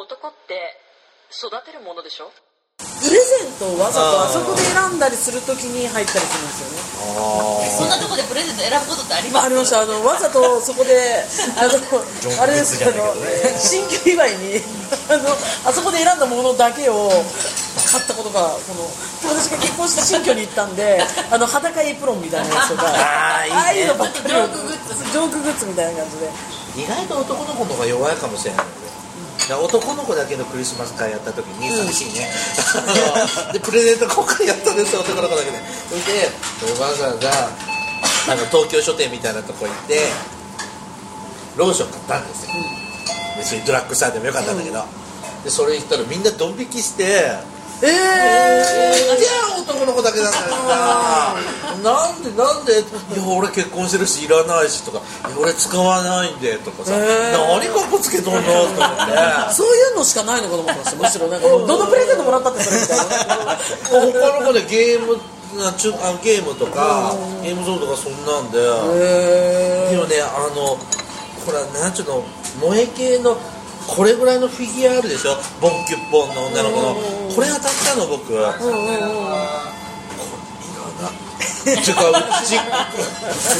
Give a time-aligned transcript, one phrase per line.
[0.00, 0.76] 男って
[1.32, 2.30] 育てるものでしょ？
[2.78, 7.66] プレゼントをわざとあそこで選んだりするときに入ったりするんですよね。
[7.78, 9.46] そんなとこでプレゼント選ぶことってあります？
[9.46, 10.94] ありましたあのわざとそこで
[11.58, 11.74] あの
[12.42, 13.14] あれですあの
[13.58, 14.62] 新居祝いに
[15.10, 15.30] あの
[15.66, 17.10] あそこで選んだものだけを
[17.90, 18.86] 買ったことがその
[19.34, 23.56] 私が結婚して新居に行ったんであの裸エプロンみたいなやつとかあーいいね。
[23.58, 24.28] ああいうのばっかり。
[24.28, 25.04] ジョークグッズ。
[25.12, 26.30] ジョークグッズみたいな感じで。
[26.82, 28.88] 意外と男の子の方が弱いかもしれないので
[29.56, 32.28] 男の子だけのクリスマス会やった時に寂しいね、
[32.74, 35.62] あ のでプレゼント交換やったんですよ男の子だけで。
[35.88, 36.30] それで
[36.74, 37.50] おばあさんが
[38.28, 40.08] あの東京書店みたいなとこ行って
[41.56, 42.50] ローション買ったんですよ、
[43.38, 44.84] 別にドラッグストアでもよかったんだけど、
[45.44, 47.32] でそれ言ったらみんなドン引きして
[47.82, 50.46] えええー、じゃあ男の子だけなんだよ
[51.82, 52.80] ななんでなんで？
[52.80, 52.82] い
[53.16, 54.98] や俺結婚してるしいらないしとか。
[54.98, 57.32] いや俺使わないんでとかさ、へー。
[57.32, 58.82] 何かっこつけとんのと思って。
[59.54, 61.28] そういうのしかないのかと思ってましたむしろ。
[61.28, 63.04] なんかどのプレゼントもらったってそれみたいな
[64.34, 65.16] 他の子でゲーム
[65.64, 68.58] あちゅあゲームとかゲームゾーンとかそんなんで。
[68.58, 70.76] へでもねあの
[71.46, 72.24] ほらなんちゅうの
[72.60, 73.38] 萌え系の
[73.86, 75.36] これぐらいのフィギュアあるでしょ？
[75.62, 76.96] ボンキュッポンの女の子の
[77.38, 79.12] これ当たったの僕これいらない。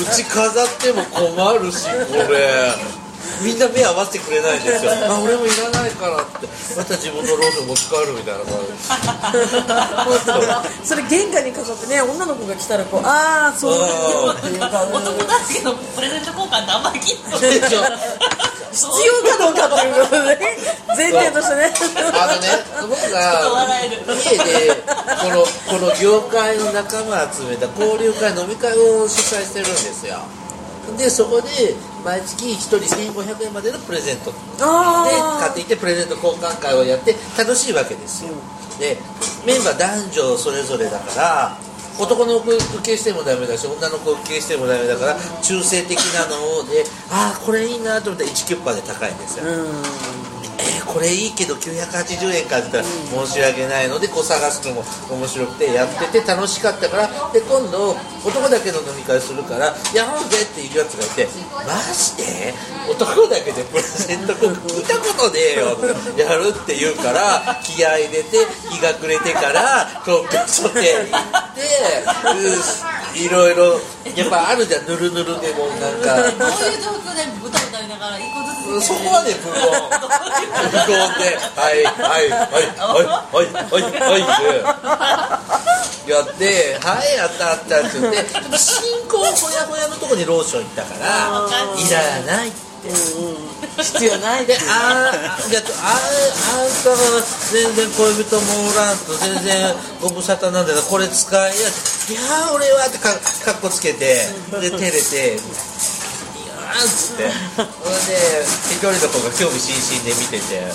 [0.03, 1.93] うち飾っても困るしこ
[2.33, 2.73] れ
[3.43, 4.93] みんな目合わせてくれないんですよ。
[4.93, 6.47] あ俺もいらないからって。
[6.77, 8.79] また自分のロード持ち帰るみたいな感じ。
[10.89, 17.83] それ玄関に飾ってね女の子が来たらこうああそうっていうか男だけのプレゼント交換ってあんまり聞いたことでしょ。
[18.71, 20.39] 必要かどうかっていうことで
[20.97, 21.73] 前提としてね。
[22.13, 22.49] あのね
[22.89, 23.43] 僕が
[24.15, 24.83] 家で
[25.23, 25.47] この
[25.79, 30.21] この業界の仲間集めた交流会飲み会を主催してるんですよ
[30.97, 34.31] でそこで毎月1人1500円までのプレゼント。
[34.31, 38.33] であ買っていってプレゼント交換会をやって楽しいわけですよ、
[38.79, 38.99] で
[39.47, 41.59] メンバー男女それぞれだから
[41.99, 49.45] 男の子受けしてもダメだし女の子受けしてもダメだから中性的なのでああこれいいなと思ったら1キュッパーで高いんですよ、
[50.89, 52.85] これいいけど980円かって言ったら
[53.27, 57.93] 申し訳ないのでこう探すのも面白くてやってて楽しかったからで今度
[58.25, 61.29] 男だけの飲み会するからやろうぜっていうやつがいて
[61.67, 62.55] マジで
[62.91, 68.39] 男だけでプレゼント聞いたことねえよってやるって言うから気合い入れて
[68.71, 71.61] 日が暮れてから東京書店行って
[72.25, 73.81] うんいろいろ
[74.17, 76.17] やっぱあるじゃんぬるぬるでもなんか。
[76.17, 79.63] どういう状況でブタブタ言いながら一個ずつそこはね、無言。
[80.69, 84.19] 無言で、はい、はい、はい、はい、はい、はい、は
[86.07, 92.68] い、やって、はい、やった、やったって言って、進行ほやほやのとこにローション行ったから、いらないって。
[93.79, 104.29] 必要ないで、あー、じゃあ、ああんたは全然恋人もおらんと、全然ご無沙汰なんだから、これ使いや、いやー、俺はってかかっこつけて、
[104.61, 105.41] で、照れて、いっ
[106.87, 110.73] つって、それで、一人の子が興味津々で見てて、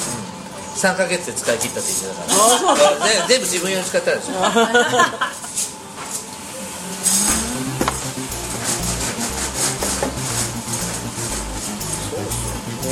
[0.75, 4.35] 3ヶ月で使い切ったって言ってたから、ね、全部自分用に使ったんですよ。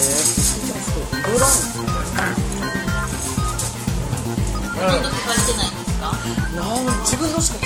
[0.02, 6.10] ちゃんと書かれてないんですか？
[6.56, 7.58] なん自分のしか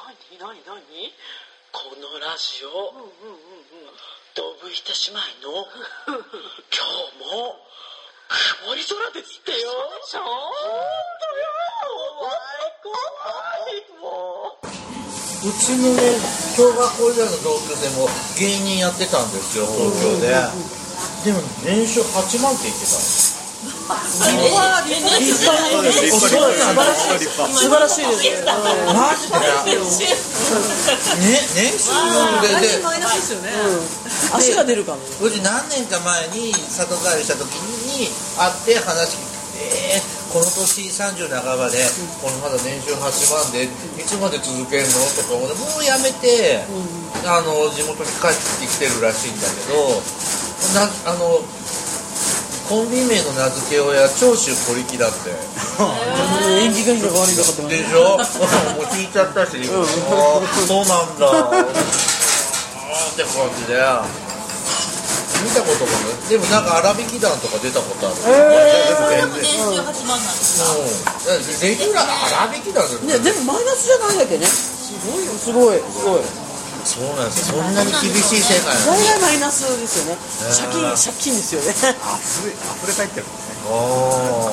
[0.00, 1.12] 何何何？
[1.72, 2.70] このラジオ、
[4.34, 5.52] ドブいてしまいの？
[6.72, 6.80] 今
[7.12, 7.60] 日も
[8.64, 9.70] 曇り空ですってよ。
[10.08, 10.32] ちょ怖
[12.32, 12.96] い怖
[13.68, 14.58] いも
[15.44, 16.18] ううちのね
[16.56, 18.08] 小学校時代の同級生も
[18.38, 20.28] 芸人やってたんですよ東京で、
[21.24, 22.96] でも年収8万って言ってた。
[22.96, 23.29] 立派立派立派です
[23.96, 24.38] 素晴
[26.78, 27.30] らしい。
[27.54, 28.06] 素晴らしい。
[28.06, 28.52] ですね
[28.92, 29.78] マジで
[31.20, 31.90] ね年収
[32.42, 33.48] ででマイナスで
[34.32, 38.08] 足が出るからねうち何年か前に里帰りした時に
[38.38, 39.30] 会って話聞い。
[39.30, 41.84] てえー、この年30半ばで、
[42.24, 43.68] このまだ年収8万でい。
[44.08, 46.64] つまで続けるのとか思ってもうやめて、
[47.28, 49.32] あの地元に帰ってきてるらしい。
[49.32, 50.00] んだけど
[50.74, 51.40] なあの
[52.70, 55.34] コンビ名の名付け親長州小力だって。
[56.62, 58.14] 演技がいいのか悪いのかってでしょ？
[58.78, 61.26] もう聞いちゃったし、あーそうなんだ。
[61.26, 61.66] あーっ
[63.18, 63.74] て感じで
[65.42, 65.98] 見たこともな？
[66.26, 71.60] いでもなんか荒引き団とか出たことある、えそれも年収8万なんですかうん。
[71.68, 72.06] レギュラー
[72.44, 74.46] 荒引き団だよねでもマイナスじゃないんだっけね。
[74.46, 76.20] すごいよすごいすごい
[76.84, 77.52] そうなんです。
[77.52, 80.18] そんなに厳しい世界なの大概マイナスですよね。
[80.54, 81.70] 借金借金ですよね。
[81.70, 84.52] 溢れ溢れ返ってるんですねあ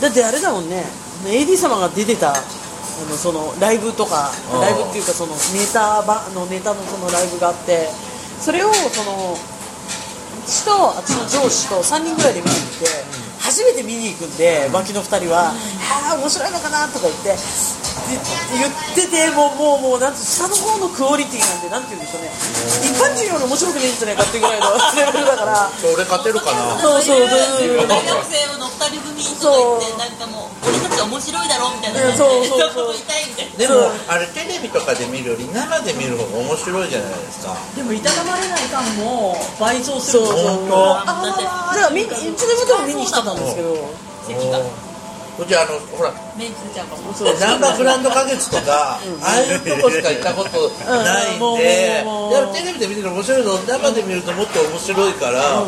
[0.00, 0.84] だってあれだもんね。
[1.26, 2.42] AD 様が出てたあ
[3.10, 4.30] のそのライブとか
[4.60, 7.88] ライブっていうかそのネタばのネタのそのライブがあって
[8.40, 9.36] それをその
[10.46, 12.86] 私とあっちの上司と3人ぐらいで見に行って
[13.40, 15.52] 初めて見に行くんで脇の2人は
[16.08, 17.36] 「ああ面白いのかな」とか言ってで
[18.08, 22.32] 言っててもうもうもうなんて下の方のクオリティなんてなんて言うんでしょうね。
[22.80, 26.80] 一般人より面白くねえんじゃないかっていうぐらいのレベルだから勝てるかな。
[26.80, 27.86] そうそうそう。
[27.86, 32.72] 大学生の二人組とか言ってなんかもう俺たち面白いだろみたいなそうそうそう。
[32.72, 37.54] そこいたいみたいなでもあれテレビとかで見るより生で見る方が面白いじゃないですか。
[37.76, 43.76] でもいたたまれない感も倍増するそうそう本だからみんうちでもでも見に来てたんですけど。
[44.28, 44.60] 席が
[45.38, 52.04] 当じゃああのほらメンツ出ちゃうかもそうナンバーグランド花月とか、ああいうとこしか行ったことないんで、
[52.58, 55.64] テレビで見てるの面白いの生で見るともっと面白いから、だか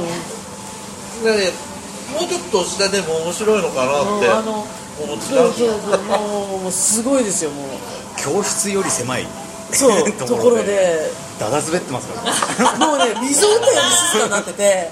[1.24, 1.52] らね
[2.10, 4.66] もうちょっと下でも面白いのかなってあの
[4.98, 6.62] 思ってそうそうそう。
[6.62, 7.68] もうすごいですよもう
[8.18, 9.26] 教室より狭い
[9.72, 12.20] そうところでだだ滑ってますか
[12.64, 14.90] らねもうね水を打ったように静かになってて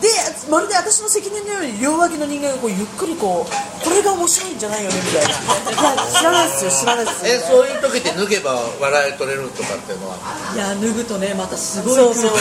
[0.00, 0.08] で
[0.48, 3.50] まるで私の責任のように両脇の人間がこうゆっくりこう
[3.84, 5.28] これが面白いんじゃないよねみたいな。
[5.28, 5.36] い
[5.76, 7.34] や知らないですよ知らないですよ。
[7.34, 10.16] えそういう時って脱げば笑い取れるとかっていうのは？
[10.56, 12.40] いや脱ぐとねまたすごいそうそうそう。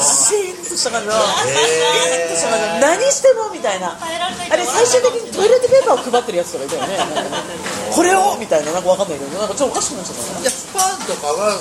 [0.00, 1.08] シーンとした感じ。
[1.10, 2.78] のシへーーンとした感じ。
[2.78, 3.98] の何してもみたいな。
[3.98, 4.06] あ
[4.54, 6.94] れ最終的にトイレットペーパーを配ってるやつとかいたよね。
[7.90, 8.38] これを？
[8.38, 8.70] みたいな。
[8.72, 10.40] なんかわかんないけどなんかちょっとおかしくなっちゃった。
[10.40, 11.58] いやスパンとかは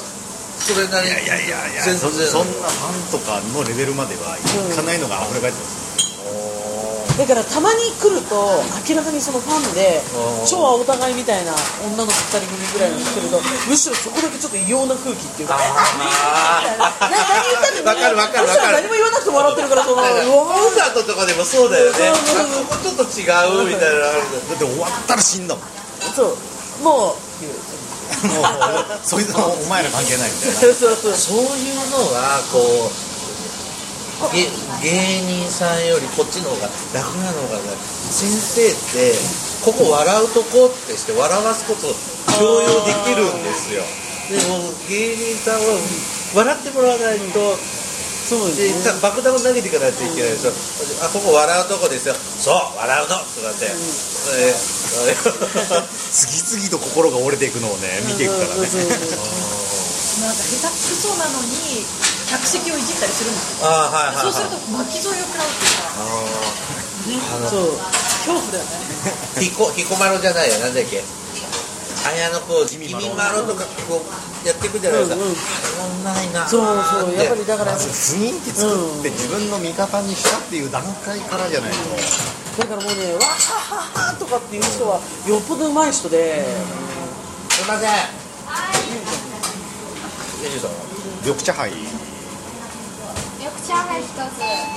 [0.62, 2.28] それなりにいやいやいや全そ然。
[2.28, 4.42] そんなファンとかのレベルまではい
[4.76, 11.52] かないのが溢れ返ってます、だからたまに来ると明らかにそのファンでうん超はお互いみたいな
[11.84, 15.68] 女の子2人組ぐらいの人来るとむしろそこだけちょっと異様な空気っていうか何
[17.10, 17.18] 言
[17.58, 18.86] ったってわかるわかるわかる。
[18.86, 20.06] 何も言わなくても笑ってるからそのう
[20.46, 22.14] コわンサートとかでもそうだよね。
[22.16, 23.26] そここちょっと違
[23.66, 25.64] うみたいなのあるだって終わったら死んだもん。
[25.66, 26.38] ーそう。
[26.86, 27.16] もうもう
[29.04, 30.60] そいつはお前ら関係ないみたいな。
[30.60, 32.60] そうそうそうそういうのはこ
[34.30, 34.46] うげ
[34.86, 37.74] 芸人さんよりこっちの方が楽なのがね
[38.14, 39.18] 先生って
[39.66, 41.90] ここ笑うとこってして笑わすこと
[42.38, 43.82] 強要できるんですよ。
[44.30, 45.66] でも芸人さんは
[46.36, 47.58] 笑ってもらわないと
[48.22, 49.02] そうでですね。
[49.02, 50.52] 爆弾を投げていかないといけないでしょ、
[51.04, 52.14] あここ笑うとこですよ。
[52.14, 54.81] そう笑うのとかって、えー
[56.12, 58.68] 次々と心が折れていくのをね見ていくからね。
[60.22, 61.86] なんか下手くそなのに
[62.30, 63.68] 客席をいじったりするんですよ。
[63.68, 64.24] あーはいはいはい。
[64.24, 67.36] そうすると巻き添えを食らうっていうか。
[67.36, 67.80] あのそう。
[68.28, 68.70] 恐怖だよね。
[69.40, 70.60] 彦彦摩呂じゃないよ。
[70.60, 71.02] なんだっけ？
[72.08, 74.06] 綾小路君君まろとかこう
[74.48, 75.28] やっていくじゃないですか、うんうん。
[75.32, 75.40] あれ
[75.78, 76.62] はうまいなそう
[77.06, 81.78] そうやっぱりだからまず雰囲気作って自分の味方にしたっていう段階からじゃないと。
[82.58, 83.30] だからもうねわはは
[84.12, 86.44] はとかっていう人はよっぽど上手い人で
[87.50, 87.92] すいません。
[87.92, 87.96] よ
[90.50, 90.70] いしょ
[91.22, 91.72] 緑茶杯？
[93.40, 94.12] 緑茶杯一つ。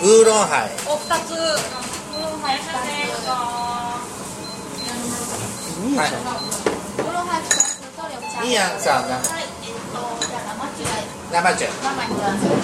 [0.04, 1.32] ウーロンハイお二つ。
[1.32, 1.42] はい
[2.14, 2.64] ウーロンハイ一つ
[3.25, 3.30] と
[5.80, 6.10] 緑茶杯
[6.60, 6.63] い
[8.44, 8.52] い。
[8.52, 12.20] やんさんなはいえっとじゃあ生違い生中生一つ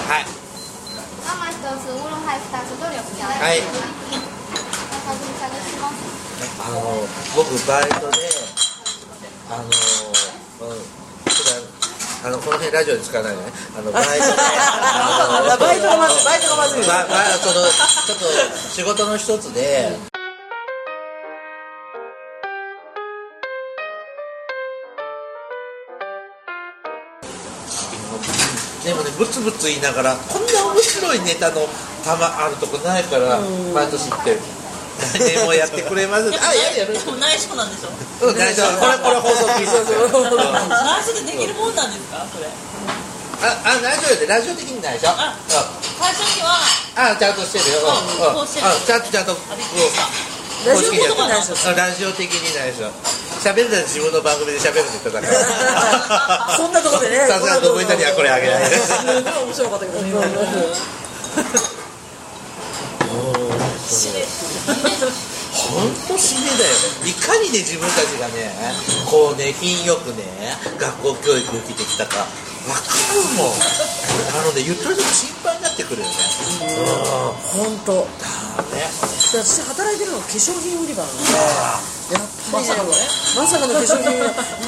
[0.07, 0.25] はい。
[1.21, 3.63] 生一つウーロンハイ二つと緑茶はい。
[6.63, 6.77] あの
[7.37, 8.17] 僕バイトで
[9.51, 10.79] あのうん
[11.25, 11.57] 普段
[12.23, 13.37] あのこの辺ラジオで使わない。
[13.37, 16.25] でねあのバイトであのバイトがまずい。
[16.25, 16.85] バイトがまずい。
[16.85, 16.93] ちょ
[18.15, 18.29] っと
[18.75, 20.10] 仕事の一つで
[28.85, 31.69] でもねブツブツ言いながらこんな面白いネタの
[32.05, 33.39] たまあるとこないから
[33.75, 34.37] 毎年行って
[35.01, 36.29] 来年もやってくれます。
[36.29, 36.85] あやるや。
[36.85, 37.93] るでも内緒なんでしょ？
[38.29, 40.05] うん大丈夫これこれ放送禁止ですよ。
[40.05, 42.21] うんあ内緒でできるもんなんですか？
[42.29, 42.49] それ。
[43.41, 45.17] あラジオでラジオ的にないでしょ？
[45.17, 45.49] あうん。
[45.49, 46.61] 最初には。
[46.97, 47.89] あちゃんとしてるよ。
[47.89, 48.05] あ
[48.85, 49.33] ちゃんとちゃんと。
[50.69, 51.57] ラジオ的にないでしょ？
[51.71, 52.93] うんラジオ的にないでしょ。
[53.41, 55.33] 喋るなら自分の番組で喋るって言ったから。
[56.57, 58.65] そんなとこでね さすがドブ板にはこれあげない。
[58.69, 59.17] すごい。
[59.17, 60.29] 面白かったけどね今本
[66.09, 66.71] 当死ねだよ。
[67.07, 68.53] いかにね自分たちがね
[69.07, 70.25] こうね品よくね
[70.79, 72.27] 学校教育受けてきたか。
[72.67, 72.83] 分か
[73.15, 73.53] るもん。
[74.39, 76.15] あのね言ってると心配になってくるよね。
[77.55, 77.93] 本当。
[77.95, 78.01] うん
[78.77, 78.87] ね
[79.31, 82.75] 私働いてるのは化粧品売り場なのでやっぱりね。
[83.39, 84.11] まさかの化粧品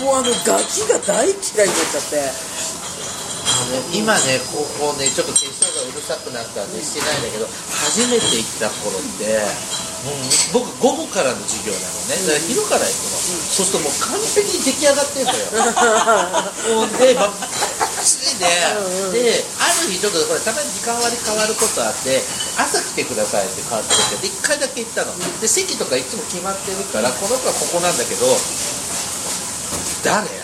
[0.07, 2.31] もうあのガキが大嫌いになっちゃってあ
[3.67, 9.35] のね今ねここねちょっと化粧がうるさくなったんでしてないんだけど初めて行った頃って
[10.07, 10.23] もう
[10.55, 12.23] 僕午後からの授業なのね。
[12.23, 15.47] だから昼から行くの、そうするともう完璧に出来上がってんのよ。
[16.99, 18.47] で真っ赤ついで、
[19.15, 22.23] である日ちょっとこれたまに時間割り変わることあって
[22.59, 25.13] 朝来てくださいって変わっててで1回だけ行ったの。
[25.41, 28.27] で席とかいつも決まってるからこの子はここなんだけど
[30.05, 30.27] 誰？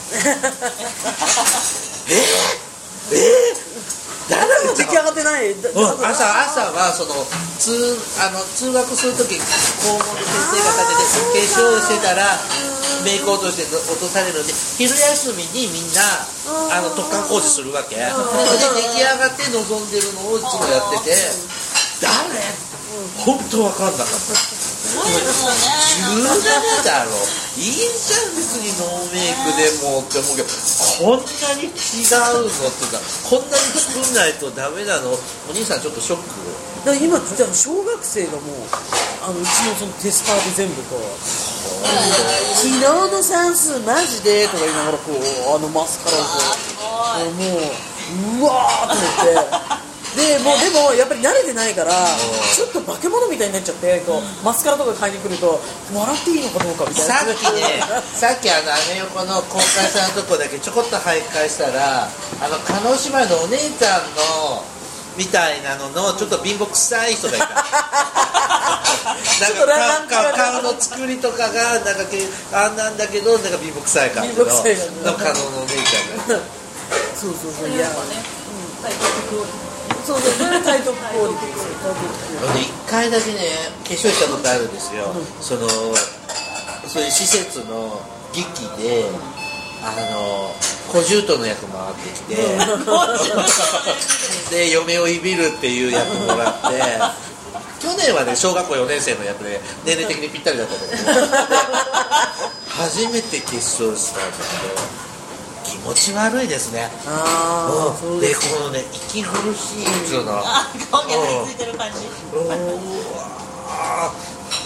[2.09, 2.15] え？
[3.11, 3.55] ー、え？
[3.55, 5.57] ー誰まだ出来上がってない。
[5.57, 7.25] だうん、朝朝はその
[7.59, 11.01] 通あの通学する時校門で先生が立
[11.33, 12.37] てて化粧してたら
[13.05, 16.03] メイク落として落とされるんで昼休みにみんな
[16.77, 17.97] あの突貫工事するわけ。
[17.97, 21.17] で出来上がって望んでるのをいつもやってて。
[22.01, 22.68] 誰？
[23.19, 24.15] 本当わかんなかった。
[24.15, 26.23] すごいですよね。
[26.23, 27.11] 17だろ。
[27.59, 30.49] いいじゃん別にノーメイクでもって思うけど
[31.03, 31.27] こんな
[31.59, 32.07] に違
[32.39, 35.11] うのっていうかこんなに作んないとダメなの？
[35.11, 35.19] お
[35.51, 36.29] 兄さんちょっとショック？
[36.87, 38.71] だから今じゃあ小学生がもう
[39.27, 41.03] あのうちのそのテスターで全部こう
[42.55, 45.19] 「昨日の算数マジで」とか言いながらこう
[45.57, 47.59] あのマスカラをこうも
[48.39, 49.88] ううわーって思って
[50.19, 51.95] でもうでもやっぱり慣れてないから
[52.51, 55.63] ちょっと化け物みたいになっちゃってこうマスカラとか買いに来ると
[55.95, 57.15] 笑っていいのかどうかみたいな。
[57.15, 57.79] さっきね
[58.19, 64.67] さっきあのアメ横の公開さんのとこだけちょこっと徘徊したらあの叶姉妹のお姉ちゃんの
[65.15, 67.47] みたいなののちょっと貧乏臭い人がいた。
[69.39, 75.13] なんか顔顔の作りとかがなんかけあんなんだけどなんか貧乏臭い感じの貧乏臭い感じの。
[75.13, 76.43] の加納のお姉ちゃんが。
[77.15, 77.87] そうそうそういや。
[77.87, 77.95] ね
[78.83, 81.69] 体格クオリテそうそうそれがタイトクオリティです
[82.55, 83.39] で一回だけね
[83.85, 85.69] 化粧したことあるんですよ、その
[86.89, 88.01] そういう施設の
[88.33, 89.11] 劇で
[89.83, 90.55] あの
[90.89, 92.37] 小獣人の役回ってきて。
[94.51, 96.81] で嫁をいびるっていう役もらって。
[97.81, 101.11] 去年はね小学校4年生の役で年齢的にぴったりだったんだけどで
[102.69, 104.75] 初めて決勝したんだけど
[105.79, 106.91] 気持ち悪いですね。
[107.07, 107.97] ああうん。
[107.97, 109.85] そうでこのね息苦しい。
[109.85, 110.39] っつうの。
[110.39, 111.99] あ顔に張り付いてる感じ。
[112.35, 112.55] うわ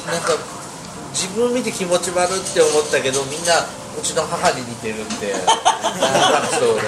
[0.07, 0.13] ー。
[0.13, 0.33] なんか
[1.13, 3.61] 自分見て気持ち悪って思ったけどみんな
[3.99, 5.33] うちの母に似てるって。
[5.37, 5.45] なん
[6.43, 6.83] かそうね。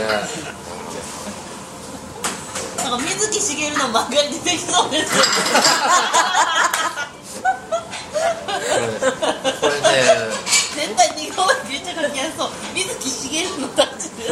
[2.78, 5.12] なんか水木しげるの漫画に出てきそうです
[9.60, 10.43] これね
[10.84, 12.50] 絶対似顔絵めっちゃ描きやすそう。
[12.74, 14.28] 水木しげるのタッチで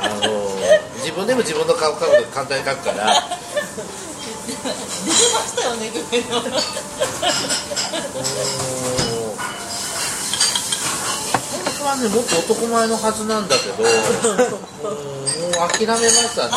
[0.00, 0.56] あの
[0.96, 3.12] 自分でも自分の顔描くの簡単に描くから。
[4.46, 6.50] 出てましたよねグレの本
[11.78, 13.84] 当はねもっと男前のはずなんだけど。
[13.84, 15.00] うん
[15.40, 16.50] もう諦めましたね。
[16.50, 16.56] う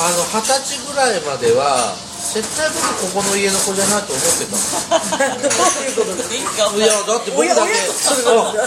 [0.00, 1.94] あの二十歳ぐらいまでは
[2.28, 4.52] 絶対僕ここの家の子じゃないと思ってた。
[4.52, 7.72] のどういうことですかいやだって僕だけ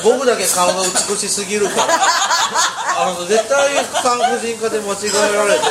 [0.03, 2.01] 僕だけ顔が美しすぎるから。
[3.01, 5.65] あの絶対産婦人科で間違えられて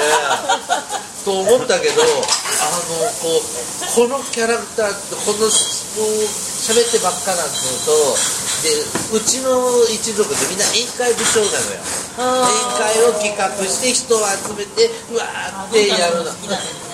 [1.24, 4.94] と思ったけどあのこうこのキャラクター
[5.24, 7.92] このこう喋ってばっかなんていうと
[8.64, 11.82] でうちの一族ってみんな宴会部長なのよ。
[12.18, 16.30] 宴会を企画して人を集めてうわーってやるの。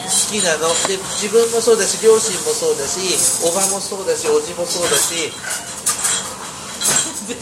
[0.06, 3.02] 好きなので自分もそうだし両親もそうだし
[3.42, 5.32] おばもそうだしおじもそうだし。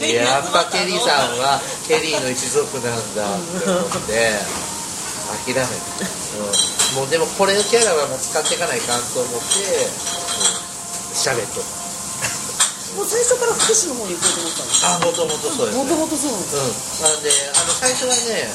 [0.01, 4.41] やっぱケリーさんはケリーの一族なんだって思って
[5.45, 6.09] 諦めて、
[6.97, 9.85] うん、もうでもこれのキャラはもう使っていかないかんと思って
[11.13, 11.61] 喋、っと
[12.97, 18.49] もう最初から福祉の方に行こうと思ったんですあもともとそうですもともとそうなんですうん、なんであの最初はね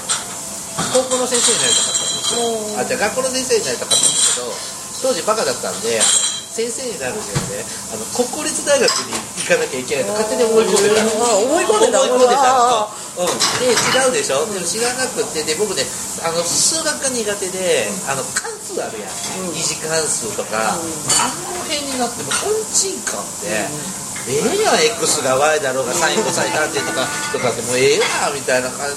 [0.95, 2.08] 高校の先生になりたかったんですよ
[2.79, 6.07] あじゃあ学校の先生になりたかったんですけど当時バカだったんであの
[6.49, 7.63] 先生になるにはね。
[7.93, 12.03] あの国立大学に行かなきゃいけないと勝手に思い込んでた思い込んでた。
[12.03, 13.27] 思い込んでたうん、
[13.59, 14.45] で違うでしょ？
[14.47, 15.83] でも知らなくってで僕ね
[16.23, 19.11] あの数学が苦手であの関数あるやん、
[19.51, 23.51] 二次関数とか、あの辺になってもトンチンカンで、
[24.31, 28.95] ええやん X が Y だろうがサインコサインなんてとかとかってもうええわみたいな感じ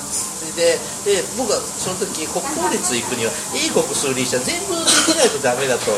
[0.54, 5.92] てで僕はその時国公立行くには英国数理社全部できないとダメだと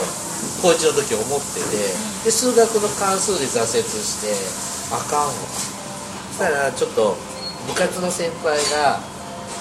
[0.62, 1.92] 高一の時思ってて
[2.24, 4.34] で数学の関数で挫折して
[4.94, 5.32] あかんわ。
[6.34, 7.16] そしたらちょっと
[7.68, 9.00] 部活の先輩が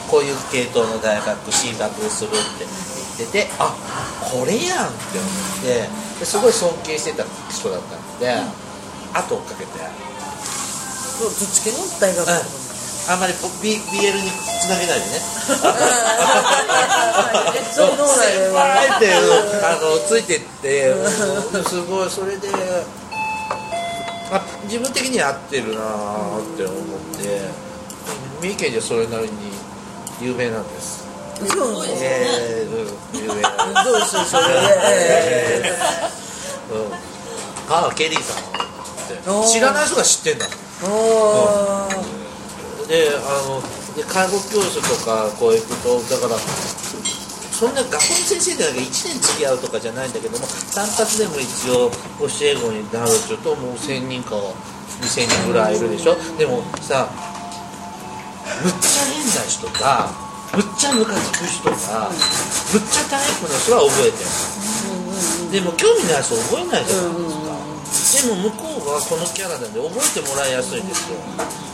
[0.10, 2.66] こういう系統の大学進学するって
[3.18, 3.76] 言っててあ
[4.22, 8.34] これやんって思ってですごい尊敬してた人だったので
[9.14, 10.14] 後を追っかけて。
[11.14, 12.73] どっち系の大学とか
[13.10, 15.20] あんまり B BL につなげないでね。
[17.74, 19.14] そう脳内ではあえて
[19.66, 21.04] あのついてってう
[21.60, 21.64] ん。
[21.66, 22.48] すごいそれで
[24.32, 26.80] あ自分的には合ってるなーって思っ
[27.18, 27.42] て
[28.42, 29.32] 三重県でそれなりに
[30.22, 31.04] 有名なんです。
[31.46, 32.72] そうなんですねえー、
[33.16, 33.84] うん有名なんです。
[33.84, 34.52] どうでしょうそれで
[36.72, 36.94] うん。
[37.74, 38.48] ああケリーさんっ
[39.24, 39.48] ておー。
[39.48, 40.46] 知らない人が知ってんだ。
[40.84, 42.23] おー
[42.88, 43.62] であの
[43.96, 54.36] で介護教師とかこう行くとだからそんな学校の先生でなきゃ1年付き合うとかじゃないんだけども単発でも一応教え子になるちょっともう1000人か
[55.02, 56.16] 2000人ぐらいいるでしょ。
[56.38, 57.08] でもさ
[58.64, 60.12] むっちゃ変な人か
[60.54, 62.10] むっちゃムカつく人か
[62.74, 64.30] むっちゃタイプの人は覚えてる。
[65.52, 67.33] でも興味ない人覚えないじゃない
[68.14, 71.18] でも向こうはこのキャラなんで覚えてもらいやすいんですよ。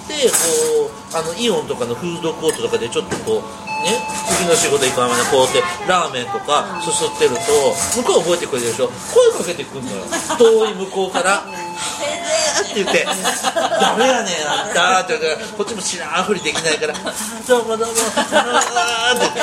[0.08, 4.00] でこうあのイオンとかのフードコートとかでちょっとこうね
[4.39, 8.88] 次の仕事行く前にこうやってラーメンとかすすってると向こう覚えてくれるでしょ。
[8.88, 10.08] 声かけてくんのよ。
[10.39, 11.43] 遠い向こうから
[12.00, 13.03] 「へえ」って言って
[13.53, 16.96] 「ダメやねんあんた」って言うからこっちも知らんふりできないから
[17.48, 17.93] 「どうもどうも
[18.31, 19.41] あーって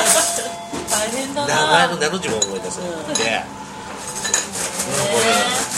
[0.91, 3.45] 大変だ名な前の名の字も思い出せなくて、なんか
[5.13, 5.76] ね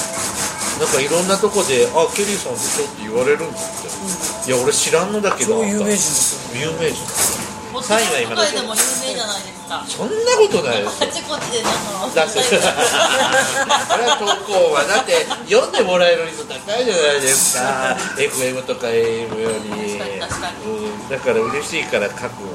[0.78, 6.70] なんかいろんなとこで「あケリーさんでしょ」って言われるんですって、いや俺知らんのだけど超有名人ですよ。
[6.70, 7.48] 有名人。
[7.82, 9.84] サインは今でも有名じゃないですか。
[9.86, 12.26] そんなことないですあよちこちでなんか。
[12.26, 12.56] 出して。
[12.56, 17.96] るあれは投稿はだって読んでもらえる率高いじゃないですか。
[18.16, 20.64] FM とか AM より、確かに確かに。
[20.64, 22.48] うん、だから嬉しいから書く。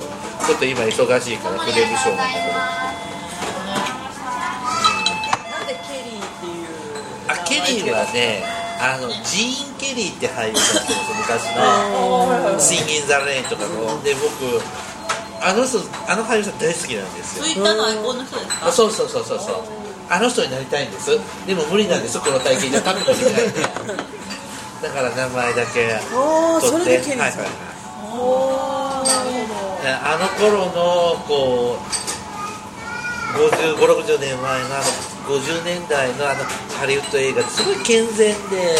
[0.45, 3.12] ちょっと今忙しいからフレームショーなんだけど
[7.65, 8.43] リーはね
[8.79, 14.01] あのジーン・ケリーって俳優さんって昔の「シンギン・ザ・レイン」とかの。
[14.03, 14.61] で僕
[15.41, 17.43] あの人あの俳優さん大好きなんですよ。
[17.43, 18.67] ツイッターのアイコンの人ですか？
[18.67, 19.55] あそうそうそうそうそう。
[20.09, 21.19] あの人になりたいんです。
[21.45, 25.99] でも無理なんですこの体型じゃ食べてみないんでだから名前だけ
[26.61, 26.99] 取って。
[27.19, 27.47] はいはい
[29.85, 31.77] あの頃のこ
[33.35, 34.83] う50 5060年前のあの
[35.23, 36.43] 50年代のあの
[36.75, 38.75] ハリウッド映画ってすごい健全で、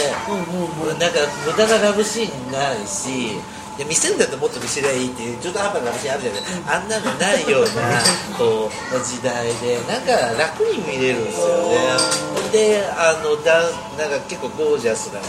[1.00, 3.40] なんか無駄なラブシーンないし
[3.78, 8.04] で見せるんだったらもっと見せりゃいいっていう中途半端なラブシーンあるじゃない、あんなのないような
[8.38, 12.24] こう時代でなんか楽に見れるんですよね。
[12.52, 13.64] であのだ
[13.98, 15.28] なんか結構ゴージャスなのが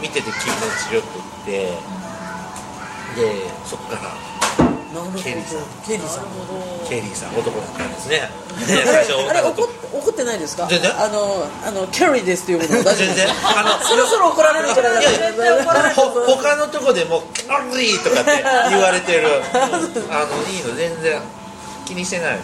[0.00, 0.54] 見てて気持
[0.88, 1.72] ちよくって
[3.16, 4.39] でそっから
[5.22, 5.62] ケリーさん。
[5.86, 6.24] ケリーさん。
[6.88, 8.28] ケリーさん男だったんですね。
[9.30, 10.66] あれ怒っ怒ってないですか？
[10.68, 10.90] 全然。
[11.00, 13.28] あのあのキャリーですっていうこと全然。
[13.28, 19.28] あの そろそろ怒られるんじゃないいやい絶対怒られるほ他のとこでも「キャリー」とかって言われてる。
[19.54, 19.58] あ
[20.26, 21.20] のいいの全然
[21.86, 22.38] 気にしてない、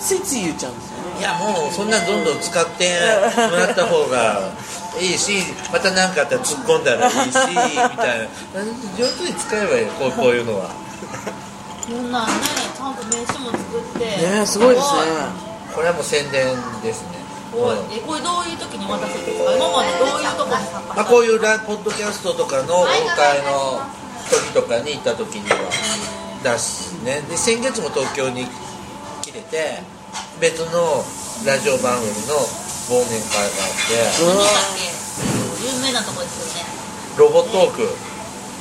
[0.00, 1.20] ついつい言っちゃうんですよね。
[1.20, 2.98] いやもうそんなんどんどん使って
[3.50, 4.40] もらった方が
[4.98, 7.86] いいしまた何かあったら突っ込んだらいいしみたいな。
[8.98, 10.70] 上手に使えばいいこうこういうのは
[11.84, 12.32] こんなんね
[12.74, 14.04] ちゃんと名刺も作って。
[14.04, 15.04] ねえすごいですね。
[15.74, 17.20] これはもう宣伝ですね。
[17.52, 19.52] すごいうんえこれどういう時に渡すんですか？
[19.52, 22.88] 今までどういうとこに参加まあ、こういうラポッドキャストとかの公
[23.20, 23.84] 開の
[24.32, 25.60] 時とかに行った時には
[26.42, 27.20] 出すね。
[27.28, 28.46] で先月も東京に
[29.20, 29.84] 来てて
[30.40, 31.04] 別の
[31.44, 32.40] ラジオ番組の
[32.88, 34.00] 忘年会があって。
[34.24, 34.88] 何だっけ？
[35.68, 36.66] 有名なとこですよね。
[37.18, 37.86] ロボトーク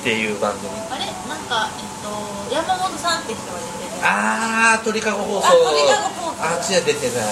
[0.03, 0.67] っていう番組。
[0.91, 1.07] あれ？
[1.31, 2.11] なんかえっと
[2.51, 4.03] 山本さんって人が出てる。
[4.03, 5.47] ああ鳥かご放送。
[5.47, 6.43] あ鳥かご放送。
[6.43, 7.23] あっちは出てない。
[7.23, 7.31] あ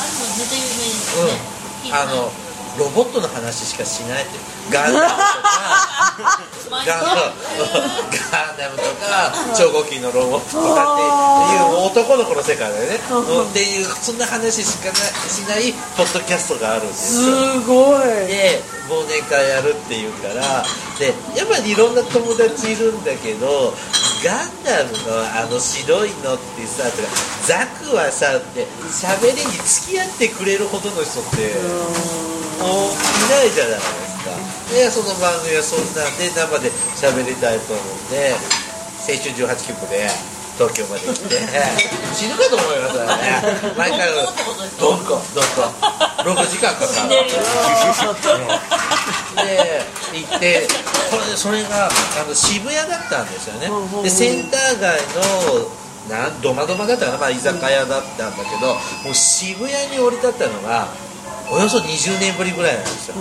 [0.00, 1.32] あれもめっちゃ有名ですよね、
[1.84, 2.32] 聞いてないあの
[2.78, 4.38] ロボットの話しかしないって
[4.72, 5.14] ガンダムとか。
[6.72, 7.04] 毎ガン
[9.14, 12.98] ダム日ガンダムとか超合金のロボットとかっていう男の子の世界だよね。
[12.98, 17.60] っていうそんな話しかなしないポッドキャストがあるんですよ。
[17.60, 18.02] すごい。
[18.26, 20.64] で忘年会やるっていうから。
[20.98, 23.74] でやっぱりいろんな友達いるんだけど
[24.22, 27.08] ガンダムのあの白いのってさとか
[27.42, 31.50] ザクはさって喋りに付き合ってくれるほどの人って
[32.62, 34.30] もういないじゃないですか。
[34.70, 38.34] でその番組はそんなんで生で喋りたいと思うんで
[39.04, 40.08] 青春18切符で
[40.56, 41.36] 東京まで行って。
[42.14, 43.74] 死ぬかと思いますよね。
[43.76, 44.08] 毎回
[44.78, 45.74] どこどこ
[46.24, 47.08] 6時間かかる
[49.36, 49.82] で
[50.14, 50.68] 行って
[51.10, 51.90] これそれがあ
[52.26, 53.68] の渋谷だったんですよね。
[54.02, 55.68] でセンター街の
[56.08, 60.88] なんドマドマだったかな、まあ、居酒屋だったんだけどもう渋谷に降り立ったのが
[61.50, 63.14] およそ20年ぶりぐらいなんですよ。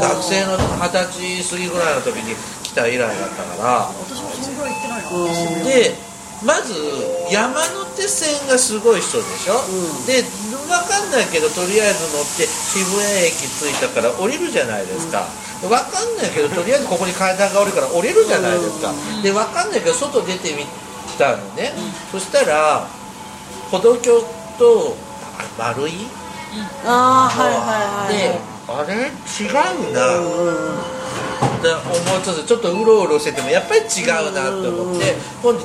[0.00, 0.98] 学生の二十
[1.42, 2.36] 歳過ぎぐらいの時に
[2.70, 3.90] 来た以来だったから。
[4.06, 5.64] 私もそのぐらい行ってないな。
[5.64, 5.94] で
[6.40, 6.72] まず
[7.30, 7.60] 山
[7.96, 9.60] 手線がすごい人でしょ、
[10.06, 15.26] で分かんないけどとりあえず乗って渋谷駅着いたから降りるじゃないですか、
[15.60, 20.64] 分かんないけどとりあえずここに階段が降りるから降りるじゃないですか、で分かんないけど外出てみ
[21.18, 21.74] たのね、
[22.10, 22.88] そしたら
[23.70, 24.22] 歩道橋
[24.56, 24.96] と
[25.36, 25.44] あ
[25.76, 25.92] 丸い
[26.86, 29.12] ああはいはいはいであれ？
[29.12, 30.24] 違うな、で
[31.40, 35.64] 思いつつちょっとうろうろしててもやっぱり違うなって思って、今度違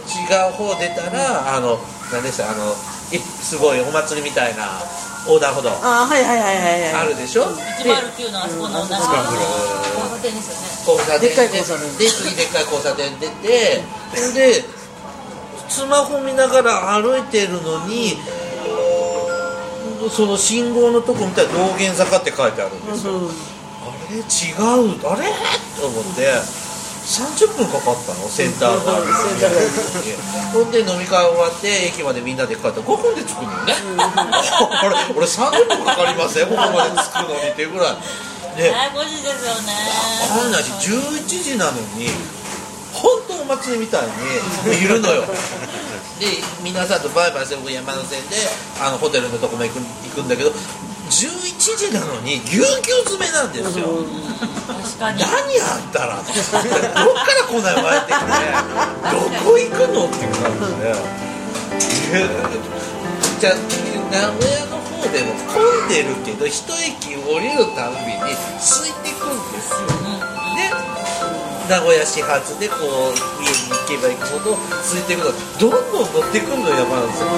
[0.50, 1.80] う方出たらあの
[2.12, 2.50] 何でした？
[2.50, 2.72] あの
[3.12, 4.80] いすごいお祭りみたいな
[5.28, 5.70] 横断歩道。
[5.70, 6.94] ああはいはいはいはいはい。
[6.94, 7.52] あるでしょ、で
[7.92, 9.04] 109のあそこの交差
[10.22, 11.98] 点ですよね交差点でっかい交差点。
[11.98, 13.84] で次でっかい交差点出て
[14.34, 14.64] で
[15.68, 18.18] スマホ見ながら歩いてるのに
[20.12, 23.20] その信号のとこ見たら道玄坂って書いてあるんですよ、あ
[24.16, 25.28] れ違うあれ
[25.76, 26.32] と思って。
[27.06, 28.26] 30分かかったの？
[28.34, 30.18] センター街に。
[30.50, 32.82] ほんで飲み会終わって駅までみんなで帰った。
[32.82, 33.78] ら5分で着くのよね。
[34.02, 38.02] あれ俺30分かかりますねここまで着くのにっていうぐらい。
[38.58, 39.78] でややこしいですよね。
[40.34, 42.10] あんなに11時なのに
[42.90, 45.30] 本当お祭りみたいにいるのよ。
[46.18, 48.36] で皆さんとバイバイして僕山手線で
[48.82, 50.50] あのホテルのとこも行く行くんだけど
[51.16, 54.04] 11時なのにぎゅうぎゅう詰めなんですよ。
[54.68, 55.20] 確かに。
[55.20, 56.18] 何あんたら。
[56.18, 56.42] どっか
[57.32, 58.26] らこんなに湧いてきて。
[59.12, 60.92] どこ行くのっていう感じで。
[62.12, 62.28] え
[63.40, 63.54] じゃあ
[64.12, 69.78] 名古屋の方でも混んでるけど一駅降りるたんびに空いてくんですよ。
[70.56, 70.72] で
[71.70, 77.30] 名古屋始発でこう家に行けば行くほど空いていくのどんどん乗っていくんの山なんですよ。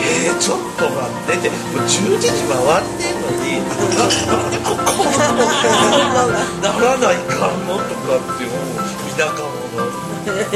[0.00, 3.60] えー、ちょっと待ってってもう10時に回ってんのに
[3.92, 6.32] なんでここんな
[6.64, 10.48] ならないかんのとかって思う田舎者なん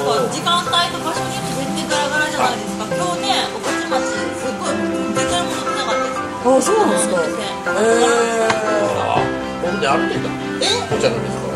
[0.00, 8.48] か時間帯と場所によって全然ガラガラじゃないですか今日ね御徒町すっごい全然戻ってなかったですあそうなんですか山手線え
[8.96, 9.20] あ
[9.60, 10.32] 僕ね歩いてた
[10.64, 11.52] えお茶飲みですか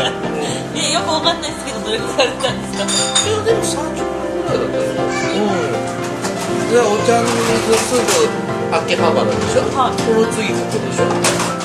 [0.00, 0.41] ら
[0.74, 2.84] ねよくわかんないですけどどれくらい歩いたんですか？
[3.28, 4.88] いやでも30分ぐらいだったよ
[5.32, 5.72] うん
[6.72, 9.94] でお茶の水すぐ秋葉原でしょ、はい。
[10.00, 11.61] この次ここでしょ？